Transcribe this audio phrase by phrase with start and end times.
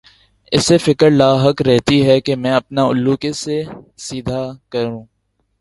[0.51, 3.61] اسے فکر لاحق رہتی ہے کہ میں اپنا الو کیسے
[3.97, 5.03] سیدھا کروں۔